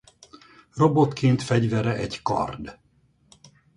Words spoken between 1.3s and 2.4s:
fegyvere egy